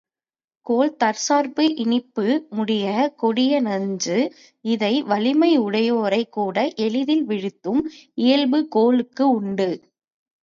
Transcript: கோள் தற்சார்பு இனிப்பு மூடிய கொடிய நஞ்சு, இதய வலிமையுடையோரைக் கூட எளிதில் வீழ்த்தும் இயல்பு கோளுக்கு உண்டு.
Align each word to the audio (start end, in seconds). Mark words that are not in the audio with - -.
கோள் 0.67 0.95
தற்சார்பு 0.95 1.75
இனிப்பு 1.75 2.23
மூடிய 2.49 2.85
கொடிய 3.15 3.59
நஞ்சு, 3.61 4.17
இதய 4.65 5.03
வலிமையுடையோரைக் 5.03 6.29
கூட 6.29 6.57
எளிதில் 6.77 7.27
வீழ்த்தும் 7.27 7.81
இயல்பு 8.17 8.67
கோளுக்கு 8.67 9.29
உண்டு. 9.31 9.69